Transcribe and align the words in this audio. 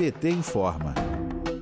PT 0.00 0.30
informa. 0.30 0.94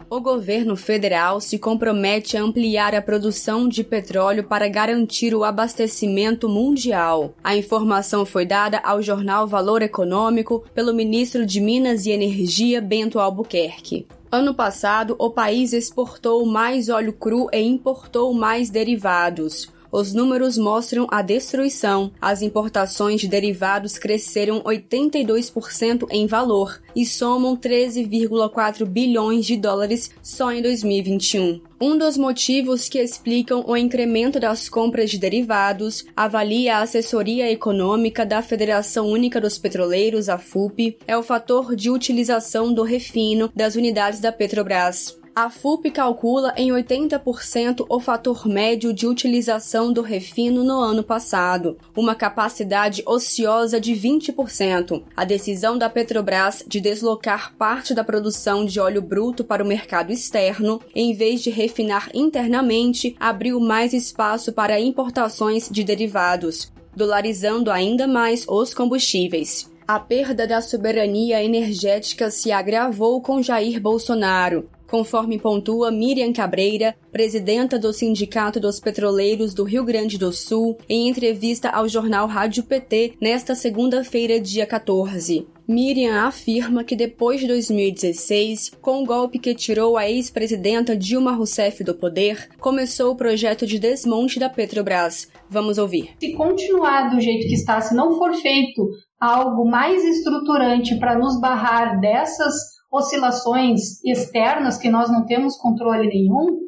O 0.08 0.20
governo 0.20 0.76
federal 0.76 1.40
se 1.40 1.58
compromete 1.58 2.36
a 2.36 2.40
ampliar 2.40 2.94
a 2.94 3.02
produção 3.02 3.68
de 3.68 3.82
petróleo 3.82 4.44
para 4.44 4.68
garantir 4.68 5.34
o 5.34 5.42
abastecimento 5.42 6.48
mundial. 6.48 7.34
A 7.42 7.56
informação 7.56 8.24
foi 8.24 8.46
dada 8.46 8.78
ao 8.84 9.02
jornal 9.02 9.48
Valor 9.48 9.82
Econômico 9.82 10.64
pelo 10.72 10.94
ministro 10.94 11.44
de 11.44 11.60
Minas 11.60 12.06
e 12.06 12.12
Energia, 12.12 12.80
Bento 12.80 13.18
Albuquerque. 13.18 14.06
Ano 14.30 14.54
passado, 14.54 15.16
o 15.18 15.30
país 15.30 15.72
exportou 15.72 16.46
mais 16.46 16.88
óleo 16.88 17.14
cru 17.14 17.48
e 17.52 17.60
importou 17.60 18.32
mais 18.32 18.70
derivados 18.70 19.68
os 19.90 20.12
números 20.12 20.58
mostram 20.58 21.06
a 21.10 21.22
destruição. 21.22 22.12
As 22.20 22.42
importações 22.42 23.20
de 23.20 23.28
derivados 23.28 23.98
cresceram 23.98 24.60
82% 24.62 26.06
em 26.10 26.26
valor 26.26 26.80
e 26.94 27.06
somam 27.06 27.56
13,4 27.56 28.84
bilhões 28.84 29.46
de 29.46 29.56
dólares 29.56 30.10
só 30.22 30.52
em 30.52 30.62
2021. 30.62 31.60
Um 31.80 31.96
dos 31.96 32.16
motivos 32.16 32.88
que 32.88 32.98
explicam 32.98 33.64
o 33.66 33.76
incremento 33.76 34.40
das 34.40 34.68
compras 34.68 35.10
de 35.10 35.18
derivados, 35.18 36.04
avalia 36.16 36.76
a 36.76 36.82
assessoria 36.82 37.50
econômica 37.50 38.26
da 38.26 38.42
Federação 38.42 39.06
Única 39.06 39.40
dos 39.40 39.58
Petroleiros, 39.58 40.28
a 40.28 40.38
FUP, 40.38 40.98
é 41.06 41.16
o 41.16 41.22
fator 41.22 41.76
de 41.76 41.88
utilização 41.88 42.74
do 42.74 42.82
refino 42.82 43.48
das 43.54 43.76
unidades 43.76 44.18
da 44.18 44.32
Petrobras. 44.32 45.16
A 45.40 45.48
FUP 45.48 45.92
calcula 45.92 46.52
em 46.56 46.70
80% 46.70 47.86
o 47.88 48.00
fator 48.00 48.48
médio 48.48 48.92
de 48.92 49.06
utilização 49.06 49.92
do 49.92 50.02
refino 50.02 50.64
no 50.64 50.80
ano 50.80 51.04
passado, 51.04 51.78
uma 51.96 52.12
capacidade 52.12 53.04
ociosa 53.06 53.80
de 53.80 53.92
20%. 53.92 55.00
A 55.16 55.24
decisão 55.24 55.78
da 55.78 55.88
Petrobras 55.88 56.64
de 56.66 56.80
deslocar 56.80 57.54
parte 57.56 57.94
da 57.94 58.02
produção 58.02 58.64
de 58.64 58.80
óleo 58.80 59.00
bruto 59.00 59.44
para 59.44 59.62
o 59.62 59.66
mercado 59.66 60.10
externo, 60.10 60.80
em 60.92 61.14
vez 61.14 61.40
de 61.40 61.50
refinar 61.50 62.10
internamente, 62.12 63.14
abriu 63.20 63.60
mais 63.60 63.92
espaço 63.92 64.52
para 64.52 64.80
importações 64.80 65.68
de 65.70 65.84
derivados, 65.84 66.72
dolarizando 66.96 67.70
ainda 67.70 68.08
mais 68.08 68.44
os 68.48 68.74
combustíveis. 68.74 69.70
A 69.86 70.00
perda 70.00 70.48
da 70.48 70.60
soberania 70.60 71.44
energética 71.44 72.28
se 72.28 72.50
agravou 72.50 73.22
com 73.22 73.40
Jair 73.40 73.80
Bolsonaro 73.80 74.68
conforme 74.88 75.38
pontua 75.38 75.90
Miriam 75.90 76.32
Cabreira, 76.32 76.96
presidenta 77.12 77.78
do 77.78 77.92
Sindicato 77.92 78.58
dos 78.58 78.80
Petroleiros 78.80 79.54
do 79.54 79.64
Rio 79.64 79.84
Grande 79.84 80.18
do 80.18 80.32
Sul, 80.32 80.78
em 80.88 81.08
entrevista 81.08 81.68
ao 81.68 81.88
jornal 81.88 82.26
Rádio 82.26 82.64
PT 82.64 83.14
nesta 83.20 83.54
segunda-feira, 83.54 84.40
dia 84.40 84.66
14. 84.66 85.46
Miriam 85.68 86.26
afirma 86.26 86.82
que 86.82 86.96
depois 86.96 87.40
de 87.40 87.46
2016, 87.46 88.72
com 88.80 89.02
o 89.02 89.04
golpe 89.04 89.38
que 89.38 89.54
tirou 89.54 89.98
a 89.98 90.08
ex-presidenta 90.08 90.96
Dilma 90.96 91.32
Rousseff 91.32 91.84
do 91.84 91.94
poder, 91.94 92.48
começou 92.58 93.12
o 93.12 93.16
projeto 93.16 93.66
de 93.66 93.78
desmonte 93.78 94.40
da 94.40 94.48
Petrobras. 94.48 95.28
Vamos 95.50 95.76
ouvir. 95.76 96.12
Se 96.18 96.32
continuar 96.32 97.10
do 97.10 97.20
jeito 97.20 97.46
que 97.46 97.54
está, 97.54 97.78
se 97.82 97.94
não 97.94 98.16
for 98.16 98.32
feito 98.36 98.88
algo 99.20 99.68
mais 99.68 100.02
estruturante 100.02 100.98
para 100.98 101.18
nos 101.18 101.38
barrar 101.38 102.00
dessas 102.00 102.77
oscilações 102.90 104.02
externas 104.04 104.78
que 104.78 104.88
nós 104.88 105.10
não 105.10 105.26
temos 105.26 105.56
controle 105.56 106.08
nenhum, 106.08 106.58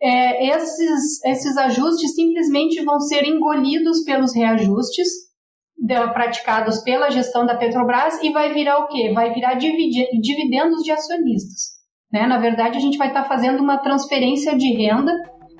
é, 0.00 0.56
esses, 0.56 1.24
esses 1.24 1.56
ajustes 1.56 2.14
simplesmente 2.14 2.82
vão 2.84 2.98
ser 3.00 3.24
engolidos 3.24 4.02
pelos 4.04 4.34
reajustes 4.34 5.08
de, 5.78 5.94
praticados 6.12 6.82
pela 6.82 7.10
gestão 7.10 7.46
da 7.46 7.56
Petrobras 7.56 8.20
e 8.22 8.30
vai 8.30 8.52
virar 8.52 8.78
o 8.78 8.88
quê? 8.88 9.12
Vai 9.14 9.32
virar 9.32 9.54
dividendos 9.54 10.82
de 10.82 10.90
acionistas. 10.90 11.72
Né? 12.12 12.26
Na 12.26 12.38
verdade, 12.38 12.76
a 12.76 12.80
gente 12.80 12.98
vai 12.98 13.08
estar 13.08 13.22
tá 13.22 13.28
fazendo 13.28 13.62
uma 13.62 13.78
transferência 13.78 14.56
de 14.56 14.72
renda 14.74 15.12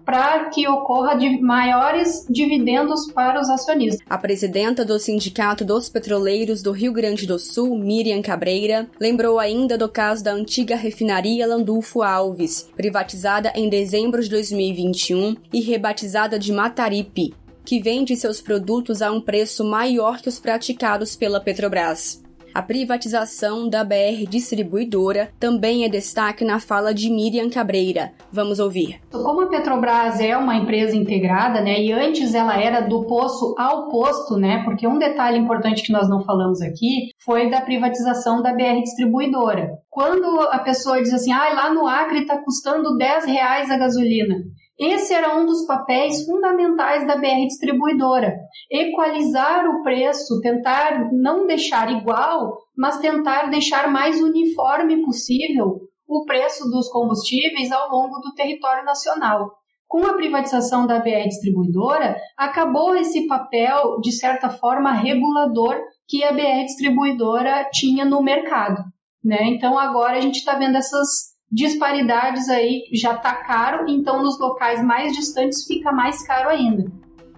para 0.04 0.50
que 0.50 0.68
ocorra 0.68 1.14
de 1.14 1.40
maiores 1.40 2.26
dividendos 2.28 3.10
para 3.12 3.40
os 3.40 3.48
acionistas. 3.48 4.04
A 4.08 4.18
presidenta 4.18 4.84
do 4.84 4.98
Sindicato 4.98 5.64
dos 5.64 5.88
Petroleiros 5.88 6.62
do 6.62 6.72
Rio 6.72 6.92
Grande 6.92 7.26
do 7.26 7.38
Sul, 7.38 7.78
Miriam 7.78 8.22
Cabreira, 8.22 8.88
lembrou 9.00 9.38
ainda 9.38 9.78
do 9.78 9.88
caso 9.88 10.22
da 10.24 10.32
antiga 10.32 10.76
refinaria 10.76 11.46
Landulfo 11.46 12.02
Alves, 12.02 12.68
privatizada 12.76 13.52
em 13.54 13.68
dezembro 13.68 14.22
de 14.22 14.28
2021 14.28 15.36
e 15.52 15.60
rebatizada 15.60 16.38
de 16.38 16.52
Mataripe, 16.52 17.34
que 17.64 17.80
vende 17.80 18.16
seus 18.16 18.40
produtos 18.40 19.02
a 19.02 19.12
um 19.12 19.20
preço 19.20 19.64
maior 19.64 20.20
que 20.20 20.28
os 20.28 20.38
praticados 20.38 21.14
pela 21.16 21.40
Petrobras. 21.40 22.22
A 22.54 22.60
privatização 22.60 23.66
da 23.66 23.82
BR 23.82 24.26
Distribuidora 24.28 25.30
também 25.40 25.84
é 25.84 25.88
destaque 25.88 26.44
na 26.44 26.60
fala 26.60 26.92
de 26.92 27.08
Miriam 27.10 27.48
Cabreira. 27.48 28.12
Vamos 28.30 28.58
ouvir. 28.58 29.00
Como 29.10 29.40
a 29.40 29.46
Petrobras 29.46 30.20
é 30.20 30.36
uma 30.36 30.54
empresa 30.56 30.94
integrada, 30.94 31.62
né, 31.62 31.80
e 31.80 31.90
antes 31.92 32.34
ela 32.34 32.60
era 32.60 32.82
do 32.82 33.06
poço 33.06 33.54
ao 33.58 33.88
posto, 33.88 34.36
né, 34.36 34.62
porque 34.64 34.86
um 34.86 34.98
detalhe 34.98 35.38
importante 35.38 35.82
que 35.82 35.92
nós 35.92 36.10
não 36.10 36.22
falamos 36.24 36.60
aqui 36.60 37.08
foi 37.24 37.48
da 37.48 37.62
privatização 37.62 38.42
da 38.42 38.52
BR 38.52 38.82
Distribuidora. 38.82 39.70
Quando 39.88 40.42
a 40.42 40.58
pessoa 40.58 41.00
diz 41.00 41.12
assim, 41.14 41.32
ah, 41.32 41.54
lá 41.54 41.72
no 41.72 41.86
Acre 41.86 42.20
está 42.20 42.36
custando 42.36 42.98
10 42.98 43.24
reais 43.24 43.70
a 43.70 43.78
gasolina. 43.78 44.36
Esse 44.82 45.14
era 45.14 45.38
um 45.38 45.46
dos 45.46 45.64
papéis 45.64 46.24
fundamentais 46.24 47.06
da 47.06 47.16
BR 47.16 47.46
Distribuidora: 47.46 48.36
equalizar 48.68 49.64
o 49.68 49.80
preço, 49.84 50.40
tentar 50.40 51.12
não 51.12 51.46
deixar 51.46 51.88
igual, 51.92 52.58
mas 52.76 52.98
tentar 52.98 53.46
deixar 53.46 53.92
mais 53.92 54.20
uniforme 54.20 55.04
possível 55.04 55.82
o 56.08 56.24
preço 56.24 56.68
dos 56.68 56.88
combustíveis 56.88 57.70
ao 57.70 57.90
longo 57.90 58.18
do 58.18 58.34
território 58.34 58.84
nacional. 58.84 59.52
Com 59.86 60.04
a 60.04 60.14
privatização 60.14 60.84
da 60.84 60.98
BR 60.98 61.28
Distribuidora, 61.28 62.16
acabou 62.36 62.96
esse 62.96 63.28
papel, 63.28 64.00
de 64.00 64.10
certa 64.10 64.50
forma, 64.50 64.90
regulador 64.90 65.80
que 66.08 66.24
a 66.24 66.32
BR 66.32 66.64
Distribuidora 66.64 67.68
tinha 67.72 68.04
no 68.04 68.20
mercado. 68.20 68.82
Né? 69.22 69.44
Então, 69.44 69.78
agora 69.78 70.16
a 70.16 70.20
gente 70.20 70.38
está 70.38 70.58
vendo 70.58 70.76
essas 70.76 71.31
disparidades 71.52 72.48
aí 72.48 72.84
já 72.92 73.14
está 73.14 73.34
caro, 73.34 73.86
então 73.86 74.22
nos 74.22 74.38
locais 74.40 74.82
mais 74.82 75.14
distantes 75.14 75.66
fica 75.66 75.92
mais 75.92 76.26
caro 76.26 76.48
ainda. 76.48 76.90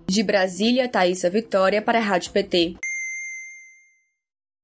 De 0.07 0.23
Brasília, 0.23 0.89
Thaisa 0.89 1.29
Vitória 1.29 1.83
para 1.83 1.99
a 1.99 2.03
Rádio 2.03 2.31
PT. 2.31 2.77